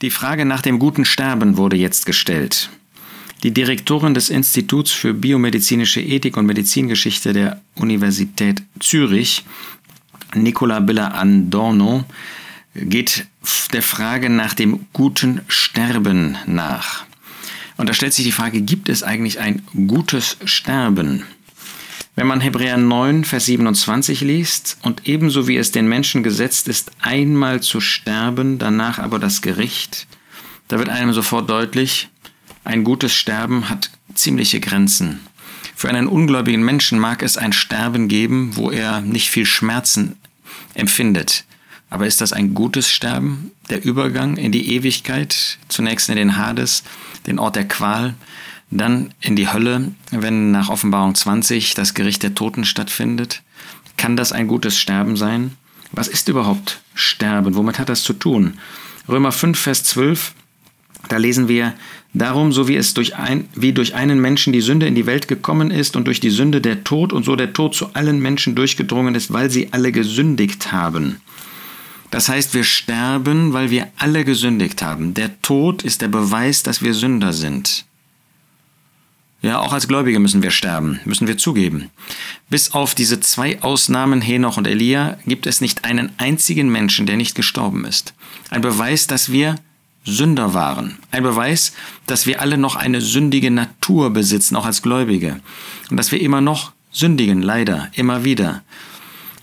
[0.00, 2.70] Die Frage nach dem guten Sterben wurde jetzt gestellt.
[3.42, 9.44] Die Direktorin des Instituts für biomedizinische Ethik und Medizingeschichte der Universität Zürich,
[10.34, 12.04] Nicola Billa Andorno,
[12.74, 13.26] geht
[13.72, 17.04] der Frage nach dem guten Sterben nach.
[17.76, 21.24] Und da stellt sich die Frage, gibt es eigentlich ein gutes Sterben?
[22.18, 26.90] Wenn man Hebräer 9, Vers 27 liest, und ebenso wie es den Menschen gesetzt ist,
[27.00, 30.08] einmal zu sterben, danach aber das Gericht,
[30.66, 32.08] da wird einem sofort deutlich,
[32.64, 35.20] ein gutes Sterben hat ziemliche Grenzen.
[35.76, 40.16] Für einen ungläubigen Menschen mag es ein Sterben geben, wo er nicht viel Schmerzen
[40.74, 41.44] empfindet.
[41.88, 43.52] Aber ist das ein gutes Sterben?
[43.70, 46.82] Der Übergang in die Ewigkeit, zunächst in den Hades,
[47.28, 48.16] den Ort der Qual,
[48.70, 53.42] dann in die Hölle, wenn nach Offenbarung 20 das Gericht der Toten stattfindet?
[53.96, 55.52] Kann das ein gutes Sterben sein?
[55.92, 57.54] Was ist überhaupt Sterben?
[57.54, 58.58] Womit hat das zu tun?
[59.08, 60.34] Römer 5, Vers 12,
[61.08, 61.74] da lesen wir,
[62.14, 65.28] Darum, so wie es durch ein, wie durch einen Menschen die Sünde in die Welt
[65.28, 68.54] gekommen ist und durch die Sünde der Tod und so der Tod zu allen Menschen
[68.54, 71.20] durchgedrungen ist, weil sie alle gesündigt haben.
[72.10, 75.12] Das heißt, wir sterben, weil wir alle gesündigt haben.
[75.12, 77.84] Der Tod ist der Beweis, dass wir Sünder sind.
[79.40, 81.90] Ja, auch als Gläubige müssen wir sterben, müssen wir zugeben.
[82.50, 87.16] Bis auf diese zwei Ausnahmen, Henoch und Elia, gibt es nicht einen einzigen Menschen, der
[87.16, 88.14] nicht gestorben ist.
[88.50, 89.54] Ein Beweis, dass wir
[90.04, 90.98] Sünder waren.
[91.12, 91.72] Ein Beweis,
[92.06, 95.40] dass wir alle noch eine sündige Natur besitzen, auch als Gläubige.
[95.88, 98.62] Und dass wir immer noch sündigen, leider, immer wieder.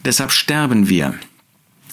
[0.04, 1.14] Deshalb sterben wir.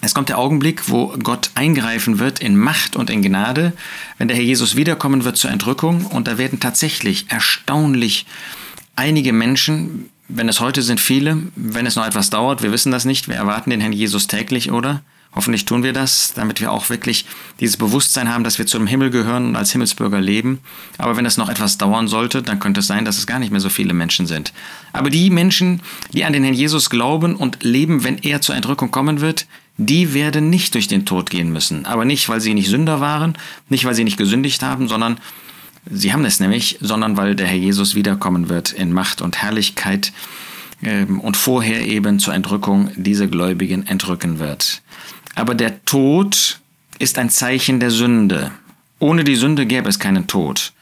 [0.03, 3.71] Es kommt der Augenblick, wo Gott eingreifen wird in Macht und in Gnade,
[4.17, 6.07] wenn der Herr Jesus wiederkommen wird zur Entrückung.
[6.07, 8.25] Und da werden tatsächlich erstaunlich
[8.97, 13.05] einige Menschen, wenn es heute sind viele, wenn es noch etwas dauert, wir wissen das
[13.05, 15.01] nicht, wir erwarten den Herrn Jesus täglich, oder?
[15.35, 17.25] Hoffentlich tun wir das, damit wir auch wirklich
[17.59, 20.59] dieses Bewusstsein haben, dass wir zum Himmel gehören und als Himmelsbürger leben.
[20.97, 23.51] Aber wenn es noch etwas dauern sollte, dann könnte es sein, dass es gar nicht
[23.51, 24.53] mehr so viele Menschen sind.
[24.91, 28.91] Aber die Menschen, die an den Herrn Jesus glauben und leben, wenn er zur Entrückung
[28.91, 29.47] kommen wird,
[29.77, 31.85] die werden nicht durch den Tod gehen müssen.
[31.85, 33.37] Aber nicht, weil sie nicht Sünder waren,
[33.69, 35.17] nicht, weil sie nicht gesündigt haben, sondern
[35.89, 40.13] sie haben es nämlich, sondern weil der Herr Jesus wiederkommen wird in Macht und Herrlichkeit
[40.83, 44.81] ähm, und vorher eben zur Entrückung diese Gläubigen entrücken wird.
[45.35, 46.59] Aber der Tod
[46.99, 48.51] ist ein Zeichen der Sünde.
[48.99, 50.73] Ohne die Sünde gäbe es keinen Tod.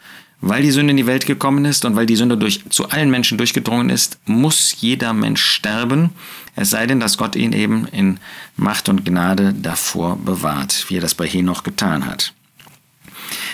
[0.42, 3.12] Weil die Sünde in die Welt gekommen ist und weil die Sünde durch, zu allen
[3.12, 6.10] Menschen durchgedrungen ist, muss jeder Mensch sterben,
[6.56, 8.20] es sei denn, dass Gott ihn eben in
[8.58, 12.34] Macht und Gnade davor bewahrt, wie er das bei Henoch getan hat.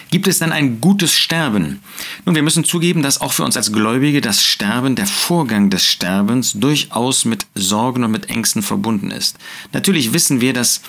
[0.09, 1.81] Gibt es dann ein gutes Sterben?
[2.25, 5.85] Nun, wir müssen zugeben, dass auch für uns als Gläubige das Sterben, der Vorgang des
[5.85, 9.37] Sterbens durchaus mit Sorgen und mit Ängsten verbunden ist.
[9.73, 10.81] Natürlich wissen wir, dass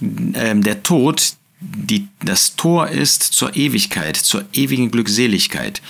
[0.00, 5.80] äh, der Tod die, das Tor ist zur Ewigkeit, zur ewigen Glückseligkeit.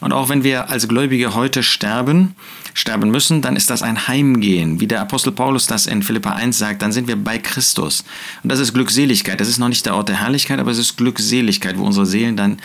[0.00, 2.34] Und auch wenn wir als Gläubige heute sterben,
[2.74, 4.78] sterben müssen, dann ist das ein Heimgehen.
[4.78, 8.04] Wie der Apostel Paulus das in Philippa 1 sagt, dann sind wir bei Christus.
[8.42, 9.40] Und das ist Glückseligkeit.
[9.40, 12.36] Das ist noch nicht der Ort der Herrlichkeit, aber es ist Glückseligkeit, wo unsere Seelen
[12.36, 12.58] dann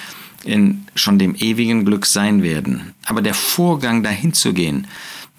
[0.44, 2.94] in schon dem ewigen Glück sein werden.
[3.06, 4.88] Aber der Vorgang dahin zu gehen,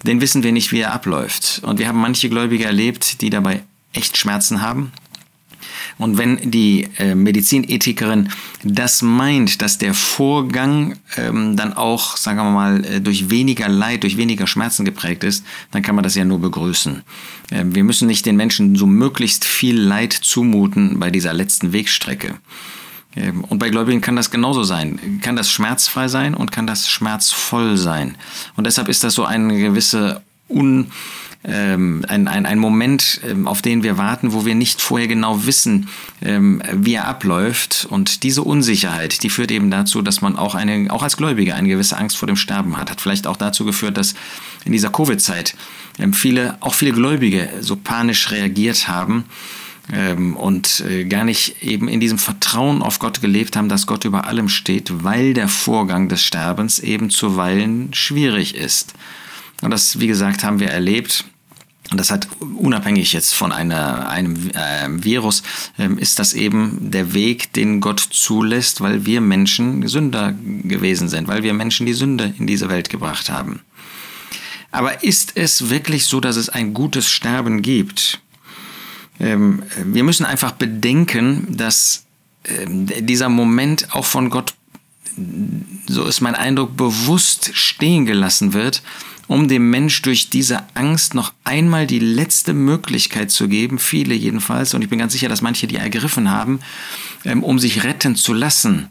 [0.03, 1.61] den wissen wir nicht, wie er abläuft.
[1.63, 3.63] Und wir haben manche Gläubige erlebt, die dabei
[3.93, 4.91] echt Schmerzen haben,
[5.97, 8.29] und wenn die äh, Medizinethikerin
[8.63, 14.03] das meint, dass der Vorgang ähm, dann auch, sagen wir mal, äh, durch weniger Leid,
[14.03, 17.03] durch weniger Schmerzen geprägt ist, dann kann man das ja nur begrüßen.
[17.51, 22.35] Äh, wir müssen nicht den Menschen so möglichst viel Leid zumuten bei dieser letzten Wegstrecke.
[23.15, 25.19] Ähm, und bei Gläubigen kann das genauso sein.
[25.21, 28.15] Kann das schmerzfrei sein und kann das schmerzvoll sein.
[28.55, 30.91] Und deshalb ist das so eine gewisse Un
[31.45, 35.45] ähm, ein, ein, ein Moment, ähm, auf den wir warten, wo wir nicht vorher genau
[35.45, 35.89] wissen,
[36.21, 37.85] ähm, wie er abläuft.
[37.89, 41.67] Und diese Unsicherheit, die führt eben dazu, dass man auch, eine, auch als Gläubiger eine
[41.67, 42.89] gewisse Angst vor dem Sterben hat.
[42.89, 44.15] Hat vielleicht auch dazu geführt, dass
[44.63, 45.55] in dieser Covid-Zeit
[45.99, 49.25] ähm, viele, auch viele Gläubige so panisch reagiert haben
[49.91, 54.05] ähm, und äh, gar nicht eben in diesem Vertrauen auf Gott gelebt haben, dass Gott
[54.05, 58.93] über allem steht, weil der Vorgang des Sterbens eben zuweilen schwierig ist.
[59.63, 61.25] Und das, wie gesagt, haben wir erlebt
[61.91, 65.43] und das hat unabhängig jetzt von einer, einem äh, Virus,
[65.77, 70.33] äh, ist das eben der Weg, den Gott zulässt, weil wir Menschen Sünder
[70.63, 73.61] gewesen sind, weil wir Menschen die Sünde in diese Welt gebracht haben.
[74.71, 78.21] Aber ist es wirklich so, dass es ein gutes Sterben gibt?
[79.19, 82.05] Ähm, wir müssen einfach bedenken, dass
[82.43, 82.65] äh,
[83.01, 84.55] dieser Moment auch von Gott
[85.87, 88.81] so ist mein Eindruck, bewusst stehen gelassen wird,
[89.27, 94.73] um dem Mensch durch diese Angst noch einmal die letzte Möglichkeit zu geben, viele jedenfalls,
[94.73, 96.59] und ich bin ganz sicher, dass manche die ergriffen haben,
[97.23, 98.89] ähm, um sich retten zu lassen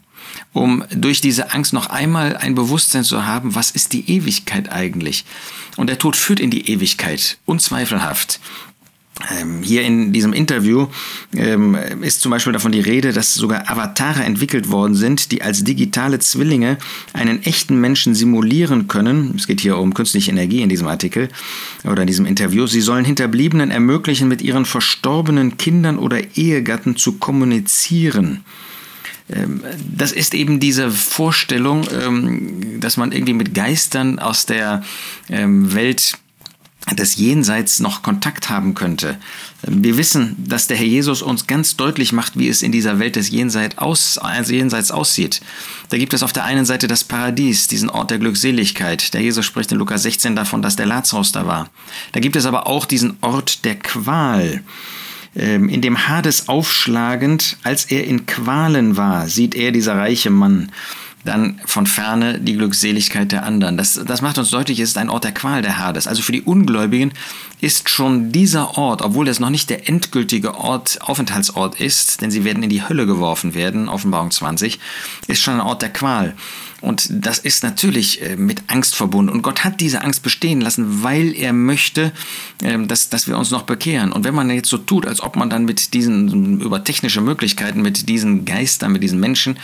[0.51, 5.25] um durch diese Angst noch einmal ein Bewusstsein zu haben, was ist die Ewigkeit eigentlich?
[5.77, 8.39] Und der Tod führt in die Ewigkeit, unzweifelhaft.
[9.29, 10.87] Ähm, hier in diesem Interview
[11.35, 15.63] ähm, ist zum Beispiel davon die Rede, dass sogar Avatare entwickelt worden sind, die als
[15.63, 16.79] digitale Zwillinge
[17.13, 19.35] einen echten Menschen simulieren können.
[19.37, 21.29] Es geht hier um künstliche Energie in diesem Artikel
[21.83, 22.65] oder in diesem Interview.
[22.65, 28.43] Sie sollen Hinterbliebenen ermöglichen, mit ihren verstorbenen Kindern oder Ehegatten zu kommunizieren.
[29.31, 29.61] Ähm,
[29.95, 31.87] das ist eben diese Vorstellung,
[32.79, 34.83] dass man irgendwie mit Geistern aus der
[35.29, 36.17] Welt
[36.91, 39.17] des Jenseits noch Kontakt haben könnte.
[39.61, 43.15] Wir wissen, dass der Herr Jesus uns ganz deutlich macht, wie es in dieser Welt
[43.15, 45.41] des Jenseits, aus, also Jenseits aussieht.
[45.89, 49.13] Da gibt es auf der einen Seite das Paradies, diesen Ort der Glückseligkeit.
[49.13, 51.69] Der Jesus spricht in Lukas 16 davon, dass der Lazarus da war.
[52.11, 54.61] Da gibt es aber auch diesen Ort der Qual.
[55.35, 60.71] Ähm, in dem Hades aufschlagend, als er in Qualen war, sieht er, dieser reiche Mann,
[61.23, 63.77] dann von ferne die Glückseligkeit der anderen.
[63.77, 66.07] Das, das macht uns deutlich, es ist ein Ort der Qual der Hades.
[66.07, 67.13] Also für die Ungläubigen
[67.61, 72.43] ist schon dieser Ort, obwohl das noch nicht der endgültige Ort, Aufenthaltsort ist, denn sie
[72.43, 74.79] werden in die Hölle geworfen werden, Offenbarung 20,
[75.27, 76.35] ist schon ein Ort der Qual.
[76.83, 79.31] Und das ist natürlich äh, mit Angst verbunden.
[79.31, 82.11] Und Gott hat diese Angst bestehen lassen, weil er möchte,
[82.61, 84.11] ähm, dass, dass wir uns noch bekehren.
[84.11, 87.81] Und wenn man jetzt so tut, als ob man dann mit diesen, über technische Möglichkeiten,
[87.81, 89.57] mit diesen Geistern, mit diesen Menschen,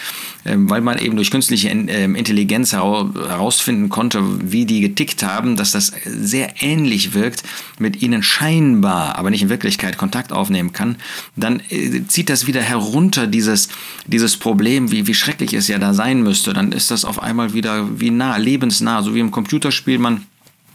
[0.45, 5.71] ähm, weil man eben durch künstliche ähm, Intelligenz herausfinden konnte, wie die getickt haben, dass
[5.71, 7.41] das sehr ähnlich wirkt,
[7.79, 10.97] mit ihnen scheinbar, aber nicht in Wirklichkeit Kontakt aufnehmen kann,
[11.35, 13.69] dann äh, zieht das wieder herunter, dieses,
[14.05, 16.53] dieses Problem, wie, wie schrecklich es ja da sein müsste.
[16.53, 20.25] Dann ist das auf einmal wieder wie nah, lebensnah, so wie im Computerspiel man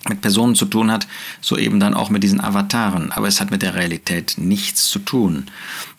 [0.09, 1.07] mit Personen zu tun hat,
[1.41, 3.13] so eben dann auch mit diesen Avataren.
[3.13, 5.47] Aber es hat mit der Realität nichts zu tun.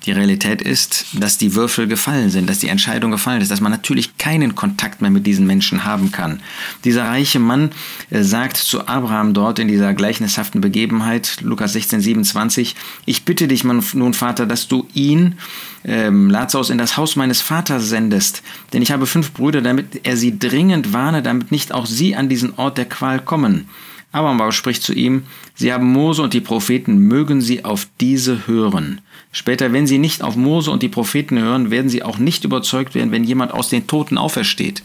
[0.05, 3.71] Die Realität ist, dass die Würfel gefallen sind, dass die Entscheidung gefallen ist, dass man
[3.71, 6.41] natürlich keinen Kontakt mehr mit diesen Menschen haben kann.
[6.83, 7.71] Dieser reiche Mann
[8.11, 12.75] äh, sagt zu Abraham dort in dieser gleichnishaften Begebenheit, Lukas 16, 27,
[13.05, 15.39] ich bitte dich nun, Vater, dass du ihn,
[15.83, 18.43] ähm, Lazarus, in das Haus meines Vaters sendest,
[18.73, 22.29] denn ich habe fünf Brüder, damit er sie dringend warne, damit nicht auch sie an
[22.29, 23.67] diesen Ort der Qual kommen.
[24.15, 25.23] Abraham spricht zu ihm,
[25.55, 29.01] Sie haben Mose und die Propheten, mögen Sie auf diese hören.
[29.33, 32.95] Später, wenn Sie nicht auf Mose und die Propheten hören, werden Sie auch nicht überzeugt
[32.95, 34.83] werden, wenn jemand aus den Toten aufersteht.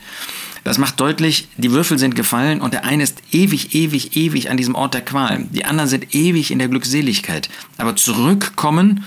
[0.65, 4.57] Das macht deutlich, die Würfel sind gefallen und der eine ist ewig, ewig, ewig an
[4.57, 5.47] diesem Ort der Qual.
[5.51, 7.49] Die anderen sind ewig in der Glückseligkeit.
[7.79, 9.05] Aber zurückkommen,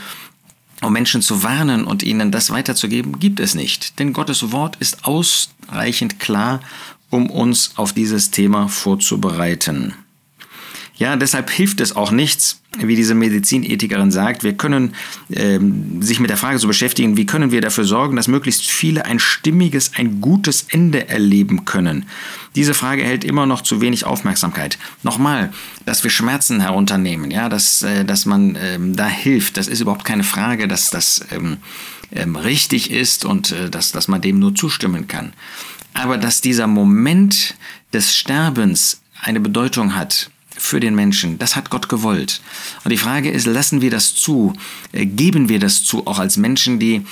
[0.82, 4.00] um Menschen zu warnen und ihnen das weiterzugeben, gibt es nicht.
[4.00, 6.62] Denn Gottes Wort ist ausreichend klar,
[7.10, 9.94] um uns auf dieses Thema vorzubereiten.
[10.96, 14.44] Ja, deshalb hilft es auch nichts, wie diese Medizinethikerin sagt.
[14.44, 14.94] Wir können
[15.32, 19.06] ähm, sich mit der Frage zu beschäftigen, wie können wir dafür sorgen, dass möglichst viele
[19.06, 22.06] ein stimmiges, ein gutes Ende erleben können.
[22.56, 24.78] Diese Frage erhält immer noch zu wenig Aufmerksamkeit.
[25.02, 25.52] Nochmal,
[25.86, 30.06] dass wir Schmerzen herunternehmen, ja, dass, äh, dass man ähm, da hilft, das ist überhaupt
[30.06, 31.58] keine Frage, dass das ähm,
[32.12, 35.34] ähm, richtig ist und äh, dass, dass man dem nur zustimmen kann.
[35.96, 37.56] Aber dass dieser Moment
[37.94, 40.30] des Sterbens eine Bedeutung hat,
[40.64, 41.38] für den Menschen.
[41.40, 42.42] Das hat Gott gewollt.
[42.86, 44.54] Und die Frage ist, lassen wir das zu?
[44.94, 47.06] Äh, geben wir das zu, auch als Menschen, die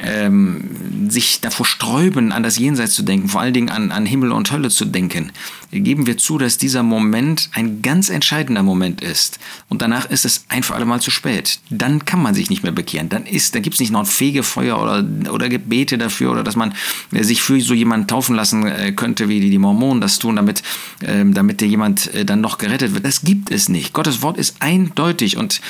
[0.00, 4.32] ähm, sich davor sträuben, an das Jenseits zu denken, vor allen Dingen an, an Himmel
[4.32, 5.32] und Hölle zu denken,
[5.70, 9.38] geben wir zu, dass dieser Moment ein ganz entscheidender Moment ist.
[9.68, 11.60] Und danach ist es ein für alle Mal zu spät.
[11.70, 13.08] Dann kann man sich nicht mehr bekehren.
[13.08, 16.74] Dann, ist, gibt es nicht noch ein Fegefeuer oder, oder Gebete dafür oder dass man
[17.12, 20.36] äh, sich für so jemanden taufen lassen äh, könnte, wie die, die Mormonen das tun,
[20.36, 20.62] damit,
[21.02, 23.04] ähm, damit der jemand äh, dann noch gerettet wird.
[23.04, 23.92] Das gibt es nicht.
[23.92, 25.36] Gottes Wort ist eindeutig.
[25.36, 25.60] Und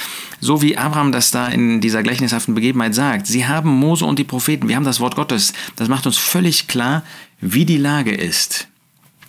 [0.40, 4.24] so wie Abraham das da in dieser gleichnishaften Begebenheit sagt, sie haben Mose und die
[4.24, 5.52] Propheten, wir haben das Wort Gottes.
[5.76, 7.02] Das macht uns völlig klar,
[7.40, 8.68] wie die Lage ist.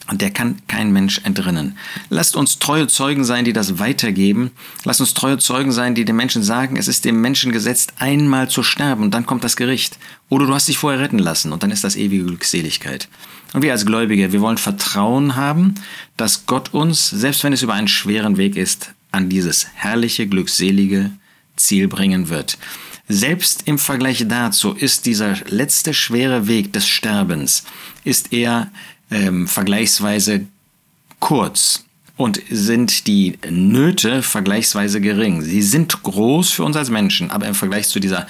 [0.10, 1.78] Und der kann kein Mensch entrinnen.
[2.10, 4.50] Lasst uns treue Zeugen sein, die das weitergeben.
[4.84, 8.50] Lasst uns treue Zeugen sein, die den Menschen sagen, es ist dem Menschen gesetzt, einmal
[8.50, 10.00] zu sterben und dann kommt das Gericht.
[10.28, 13.08] Oder du hast dich vorher retten lassen und dann ist das ewige Glückseligkeit.
[13.54, 15.76] Und wir als Gläubige, wir wollen Vertrauen haben,
[16.18, 21.12] dass Gott uns, selbst wenn es über einen schweren Weg ist, an dieses herrliche, glückselige
[21.60, 22.58] Ziel bringen wird.
[23.08, 27.64] Selbst im Vergleich dazu ist dieser letzte schwere Weg des Sterbens,
[28.04, 28.72] ist er
[29.10, 30.46] ähm, vergleichsweise
[31.20, 31.86] kurz
[32.18, 35.42] und sind die Nöte vergleichsweise gering.
[35.42, 38.28] Sie sind groß für uns als Menschen, aber im Vergleich zu dieser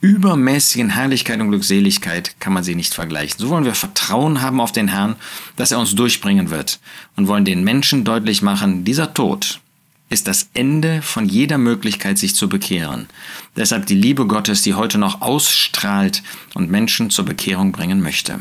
[0.00, 3.38] übermäßigen Herrlichkeit und Glückseligkeit kann man sie nicht vergleichen.
[3.38, 5.16] So wollen wir Vertrauen haben auf den Herrn,
[5.56, 6.80] dass er uns durchbringen wird
[7.16, 9.60] und wollen den Menschen deutlich machen, dieser Tod
[10.10, 13.08] ist das Ende von jeder Möglichkeit, sich zu bekehren.
[13.56, 16.22] Deshalb die Liebe Gottes, die heute noch ausstrahlt
[16.54, 18.40] und Menschen zur Bekehrung bringen möchte.